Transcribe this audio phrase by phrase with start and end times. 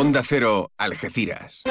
[0.00, 1.62] Onda Cero, Algeciras.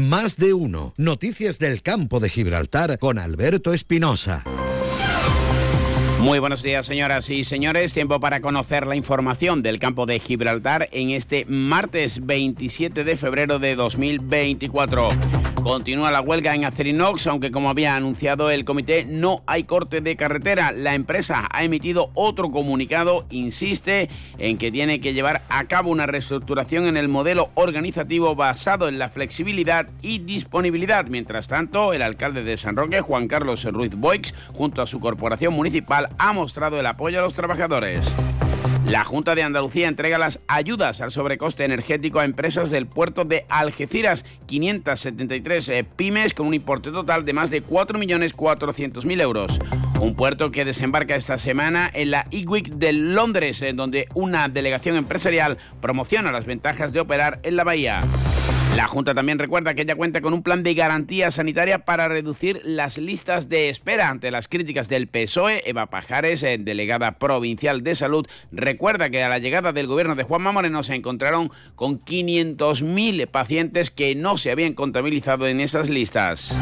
[0.00, 0.94] Más de uno.
[0.96, 4.42] Noticias del campo de Gibraltar con Alberto Espinosa.
[6.18, 7.94] Muy buenos días, señoras y señores.
[7.94, 13.60] Tiempo para conocer la información del campo de Gibraltar en este martes 27 de febrero
[13.60, 15.10] de 2024.
[15.68, 20.16] Continúa la huelga en Acerinox, aunque como había anunciado el comité, no hay corte de
[20.16, 20.72] carretera.
[20.72, 26.06] La empresa ha emitido otro comunicado, insiste en que tiene que llevar a cabo una
[26.06, 31.04] reestructuración en el modelo organizativo basado en la flexibilidad y disponibilidad.
[31.04, 35.52] Mientras tanto, el alcalde de San Roque, Juan Carlos Ruiz Boix, junto a su corporación
[35.52, 38.14] municipal, ha mostrado el apoyo a los trabajadores.
[38.88, 43.44] La Junta de Andalucía entrega las ayudas al sobrecoste energético a empresas del puerto de
[43.50, 49.58] Algeciras, 573 eh, pymes con un importe total de más de 4.400.000 euros.
[50.00, 54.96] Un puerto que desembarca esta semana en la IWIC de Londres, en donde una delegación
[54.96, 58.00] empresarial promociona las ventajas de operar en la bahía.
[58.76, 62.60] La Junta también recuerda que ella cuenta con un plan de garantía sanitaria para reducir
[62.64, 65.62] las listas de espera ante las críticas del PSOE.
[65.66, 70.22] Eva Pajares, eh, delegada provincial de salud, recuerda que a la llegada del gobierno de
[70.22, 76.56] Juanma Moreno se encontraron con 500.000 pacientes que no se habían contabilizado en esas listas.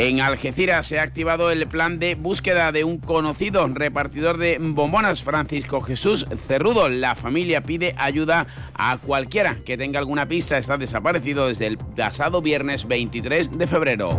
[0.00, 5.22] En Algeciras se ha activado el plan de búsqueda de un conocido repartidor de bombonas,
[5.22, 6.88] Francisco Jesús Cerrudo.
[6.88, 10.56] La familia pide ayuda a cualquiera que tenga alguna pista.
[10.56, 14.18] Está desaparecido desde el pasado viernes 23 de febrero.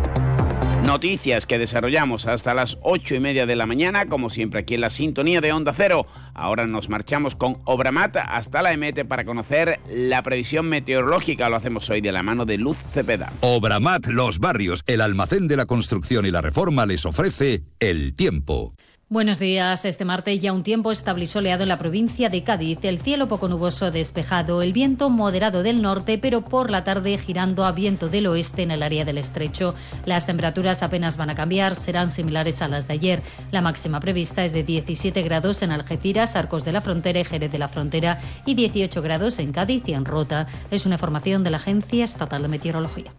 [0.86, 4.80] Noticias que desarrollamos hasta las ocho y media de la mañana, como siempre aquí en
[4.80, 6.06] la sintonía de Onda Cero.
[6.34, 11.48] Ahora nos marchamos con Obramat hasta la EMET para conocer la previsión meteorológica.
[11.48, 13.32] Lo hacemos hoy de la mano de Luz Cepeda.
[13.40, 18.74] Obramat Los Barrios, el almacén de la construcción y la reforma, les ofrece el tiempo.
[19.12, 19.84] Buenos días.
[19.84, 22.78] Este martes ya un tiempo estable y soleado en la provincia de Cádiz.
[22.82, 27.66] El cielo poco nuboso despejado, el viento moderado del norte, pero por la tarde girando
[27.66, 29.74] a viento del oeste en el área del estrecho.
[30.06, 33.22] Las temperaturas apenas van a cambiar, serán similares a las de ayer.
[33.50, 37.52] La máxima prevista es de 17 grados en Algeciras, Arcos de la Frontera y Jerez
[37.52, 40.46] de la Frontera y 18 grados en Cádiz y en Rota.
[40.70, 43.12] Es una información de la Agencia Estatal de Meteorología.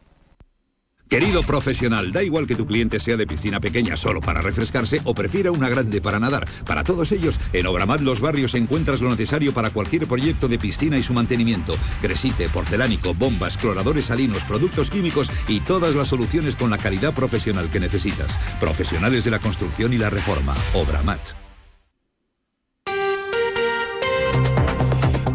[1.13, 5.13] Querido profesional, da igual que tu cliente sea de piscina pequeña solo para refrescarse o
[5.13, 6.47] prefiera una grande para nadar.
[6.65, 10.97] Para todos ellos, en Obramat Los Barrios encuentras lo necesario para cualquier proyecto de piscina
[10.97, 11.75] y su mantenimiento.
[12.01, 17.69] Cresite, porcelánico, bombas, cloradores salinos, productos químicos y todas las soluciones con la calidad profesional
[17.69, 18.39] que necesitas.
[18.59, 20.55] Profesionales de la construcción y la reforma.
[20.73, 21.42] Obramat.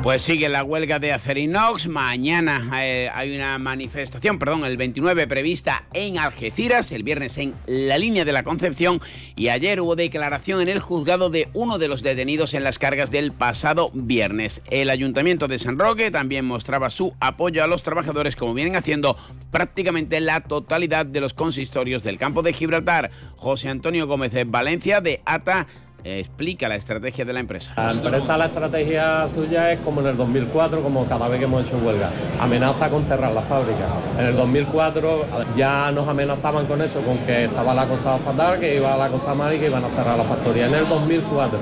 [0.03, 1.89] Pues sigue la huelga de Acerinox.
[1.89, 7.99] Mañana eh, hay una manifestación, perdón, el 29 prevista en Algeciras, el viernes en la
[7.99, 9.01] línea de la Concepción
[9.35, 13.11] y ayer hubo declaración en el juzgado de uno de los detenidos en las cargas
[13.11, 14.63] del pasado viernes.
[14.71, 19.17] El Ayuntamiento de San Roque también mostraba su apoyo a los trabajadores como vienen haciendo
[19.51, 23.11] prácticamente la totalidad de los consistorios del campo de Gibraltar.
[23.37, 25.67] José Antonio Gómez de Valencia de ATA
[26.05, 27.73] explica la estrategia de la empresa.
[27.77, 31.67] La empresa, la estrategia suya es como en el 2004, como cada vez que hemos
[31.67, 32.11] hecho huelga,
[32.41, 33.87] amenaza con cerrar la fábrica.
[34.19, 35.27] En el 2004
[35.57, 39.35] ya nos amenazaban con eso, con que estaba la cosa fatal, que iba la cosa
[39.35, 40.67] mal y que iban a cerrar la factoría.
[40.67, 41.59] En el 2004,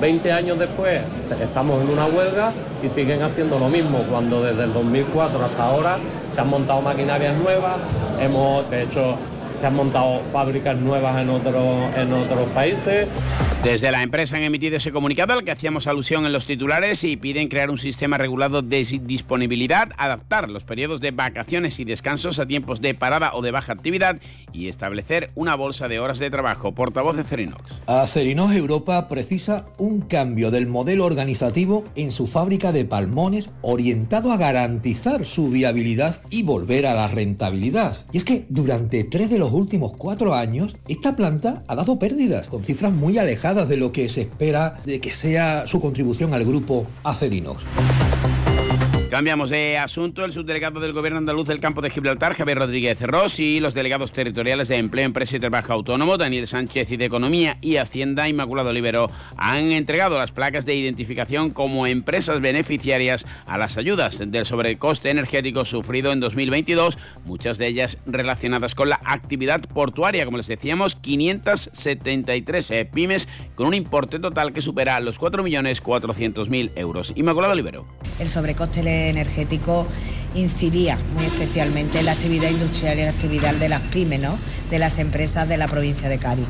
[0.00, 1.00] 20 años después,
[1.40, 2.52] estamos en una huelga
[2.82, 5.98] y siguen haciendo lo mismo, cuando desde el 2004 hasta ahora
[6.32, 7.76] se han montado maquinarias nuevas,
[8.20, 9.16] hemos, de hecho,
[9.58, 13.08] se han montado fábricas nuevas en, en otros países.
[13.66, 17.16] Desde la empresa han emitido ese comunicado al que hacíamos alusión en los titulares y
[17.16, 22.46] piden crear un sistema regulado de disponibilidad, adaptar los periodos de vacaciones y descansos a
[22.46, 24.18] tiempos de parada o de baja actividad
[24.52, 26.76] y establecer una bolsa de horas de trabajo.
[26.76, 27.60] Portavoz de Cerinox.
[27.88, 34.36] Acerinox Europa precisa un cambio del modelo organizativo en su fábrica de palmones orientado a
[34.36, 37.96] garantizar su viabilidad y volver a la rentabilidad.
[38.12, 42.46] Y es que durante tres de los últimos cuatro años, esta planta ha dado pérdidas
[42.46, 46.44] con cifras muy alejadas de lo que se espera de que sea su contribución al
[46.44, 47.58] grupo Acerinos.
[49.10, 50.24] Cambiamos de asunto.
[50.24, 54.10] El subdelegado del Gobierno andaluz del campo de Gibraltar, Javier Rodríguez Ross, y los delegados
[54.10, 58.70] territoriales de Empleo, Empresa y Trabajo Autónomo, Daniel Sánchez, y de Economía y Hacienda, Inmaculado
[58.70, 65.10] Olivero, han entregado las placas de identificación como empresas beneficiarias a las ayudas del sobrecoste
[65.10, 70.24] energético sufrido en 2022, muchas de ellas relacionadas con la actividad portuaria.
[70.24, 77.12] Como les decíamos, 573 eh, pymes con un importe total que supera los 4.400.000 euros.
[77.14, 77.86] Inmaculado Olivero.
[78.18, 79.86] El sobrecoste energético
[80.34, 84.20] incidía muy especialmente en la actividad industrial y la actividad de las pymes,
[84.70, 86.46] de las empresas de la provincia de Cádiz.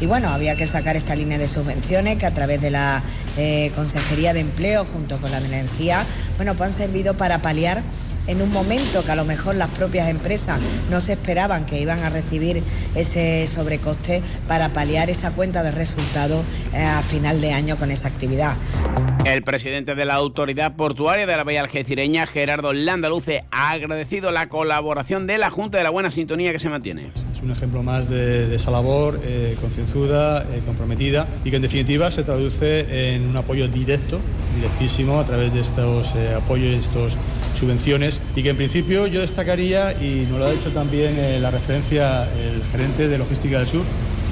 [0.00, 3.02] Y bueno, había que sacar esta línea de subvenciones que a través de la
[3.36, 6.06] eh, Consejería de Empleo junto con la de Energía,
[6.36, 7.82] bueno, pues han servido para paliar
[8.26, 10.58] en un momento que a lo mejor las propias empresas
[10.90, 12.62] no se esperaban que iban a recibir
[12.94, 18.08] ese sobrecoste para paliar esa cuenta de resultados eh, a final de año con esa
[18.08, 18.56] actividad.
[19.24, 24.48] El presidente de la Autoridad Portuaria de la Bahía Algecireña, Gerardo Landaluce, ha agradecido la
[24.48, 27.10] colaboración de la Junta de la buena sintonía que se mantiene.
[27.30, 32.10] Es un ejemplo más de, esa labor eh, concienzuda, eh, comprometida y que en definitiva
[32.10, 34.20] se traduce en un apoyo directo,
[34.56, 37.18] directísimo, a través de estos eh, apoyos y estas
[37.58, 42.24] subvenciones y que en principio yo destacaría, y nos lo ha dicho también la referencia
[42.32, 43.84] el gerente de Logística del Sur,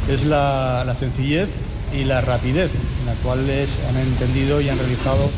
[0.08, 1.50] es la sencillez
[1.93, 2.70] y la rapidez
[3.00, 5.31] en la cual les han entendido y han realizado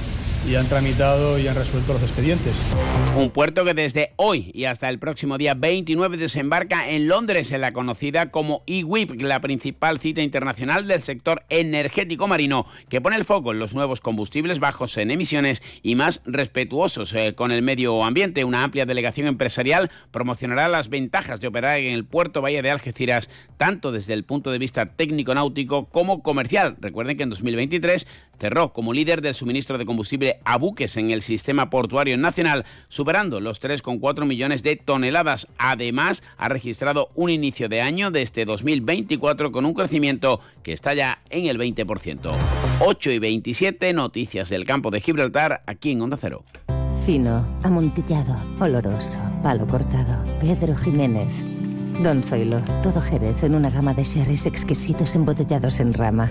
[0.49, 2.61] y han tramitado y han resuelto los expedientes.
[3.17, 7.61] Un puerto que desde hoy y hasta el próximo día 29 desembarca en Londres, en
[7.61, 13.25] la conocida como IWIP, la principal cita internacional del sector energético marino, que pone el
[13.25, 18.03] foco en los nuevos combustibles bajos en emisiones y más respetuosos eh, con el medio
[18.05, 18.45] ambiente.
[18.45, 23.29] Una amplia delegación empresarial promocionará las ventajas de operar en el puerto Valle de Algeciras,
[23.57, 26.77] tanto desde el punto de vista técnico-náutico como comercial.
[26.81, 28.07] Recuerden que en 2023
[28.41, 33.39] cerró como líder del suministro de combustible a buques en el sistema portuario nacional, superando
[33.39, 35.47] los 3,4 millones de toneladas.
[35.59, 40.95] Además, ha registrado un inicio de año de este 2024 con un crecimiento que está
[40.95, 42.33] ya en el 20%.
[42.81, 46.45] 8 y 27, noticias del campo de Gibraltar, aquí en Onda Cero.
[47.05, 50.25] Fino, amontillado, oloroso, palo cortado.
[50.41, 51.45] Pedro Jiménez.
[52.03, 56.31] Don Zoilo, todo Jerez en una gama de sherries exquisitos embotellados en rama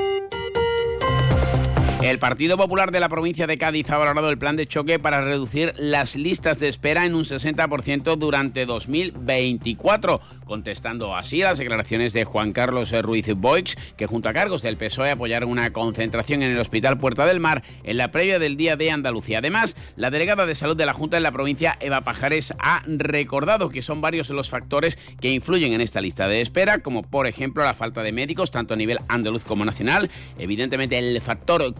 [2.03, 5.21] El Partido Popular de la provincia de Cádiz ha valorado el plan de choque para
[5.21, 12.25] reducir las listas de espera en un 60% durante 2024, contestando así las declaraciones de
[12.25, 16.59] Juan Carlos Ruiz Boix, que junto a cargos del PSOE apoyaron una concentración en el
[16.59, 19.37] Hospital Puerta del Mar en la previa del Día de Andalucía.
[19.37, 23.69] Además, la delegada de salud de la Junta en la provincia, Eva Pajares, ha recordado
[23.69, 27.63] que son varios los factores que influyen en esta lista de espera, como por ejemplo
[27.63, 30.09] la falta de médicos, tanto a nivel andaluz como nacional,
[30.39, 31.75] evidentemente el factor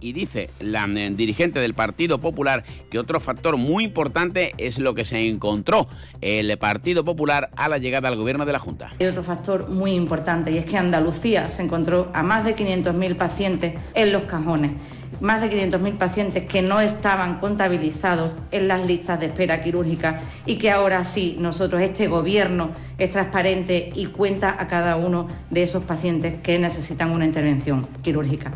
[0.00, 4.94] y dice la eh, dirigente del Partido Popular que otro factor muy importante es lo
[4.94, 5.86] que se encontró
[6.22, 8.88] el Partido Popular a la llegada al gobierno de la Junta.
[8.98, 13.16] Hay otro factor muy importante y es que Andalucía se encontró a más de 500.000
[13.16, 14.72] pacientes en los cajones
[15.20, 20.56] más de 500.000 pacientes que no estaban contabilizados en las listas de espera quirúrgica y
[20.56, 25.84] que ahora sí, nosotros, este gobierno es transparente y cuenta a cada uno de esos
[25.84, 28.50] pacientes que necesitan una intervención quirúrgica.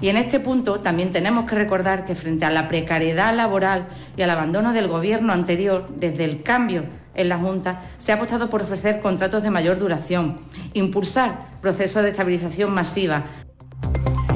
[0.00, 3.86] Y en este punto también tenemos que recordar que frente a la precariedad laboral
[4.16, 6.84] y al abandono del gobierno anterior, desde el cambio
[7.14, 10.38] en la Junta, se ha apostado por ofrecer contratos de mayor duración,
[10.72, 13.24] impulsar procesos de estabilización masiva,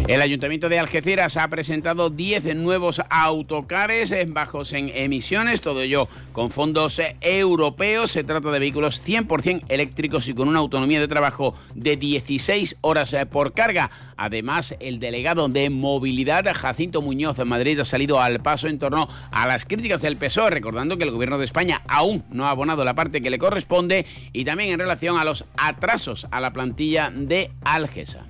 [0.07, 6.51] el Ayuntamiento de Algeciras ha presentado 10 nuevos autocares bajos en emisiones, todo ello con
[6.51, 8.11] fondos europeos.
[8.11, 13.17] Se trata de vehículos 100% eléctricos y con una autonomía de trabajo de 16 horas
[13.31, 13.91] por carga.
[14.19, 19.09] Además, el delegado de movilidad, Jacinto Muñoz de Madrid, ha salido al paso en torno
[19.31, 22.85] a las críticas del PSOE, recordando que el Gobierno de España aún no ha abonado
[22.85, 27.11] la parte que le corresponde y también en relación a los atrasos a la plantilla
[27.11, 28.27] de Algesa.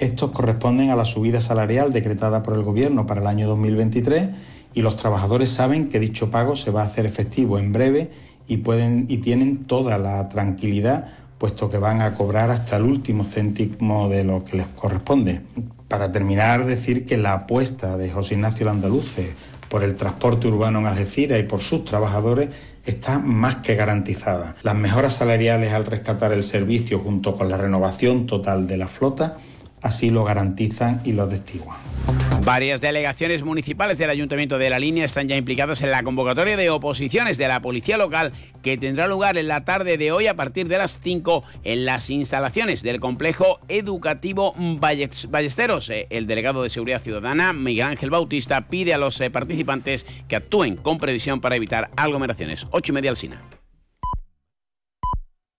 [0.00, 4.30] Estos corresponden a la subida salarial decretada por el Gobierno para el año 2023
[4.72, 8.10] y los trabajadores saben que dicho pago se va a hacer efectivo en breve
[8.48, 13.24] y, pueden, y tienen toda la tranquilidad puesto que van a cobrar hasta el último
[13.24, 15.42] céntimo de lo que les corresponde.
[15.86, 19.34] Para terminar, decir que la apuesta de José Ignacio Landaluce
[19.68, 22.48] por el transporte urbano en Algeciras y por sus trabajadores
[22.86, 24.56] está más que garantizada.
[24.62, 29.36] Las mejoras salariales al rescatar el servicio junto con la renovación total de la flota
[29.82, 31.78] así lo garantizan y lo atestiguan.
[32.44, 36.70] Varias delegaciones municipales del Ayuntamiento de la Línea están ya implicadas en la convocatoria de
[36.70, 38.32] oposiciones de la Policía Local
[38.62, 42.08] que tendrá lugar en la tarde de hoy a partir de las 5 en las
[42.08, 45.90] instalaciones del complejo educativo Ballesteros.
[45.90, 50.36] Eh, el delegado de Seguridad Ciudadana, Miguel Ángel Bautista, pide a los eh, participantes que
[50.36, 52.66] actúen con previsión para evitar aglomeraciones.
[52.70, 53.59] 8 y media al SINA.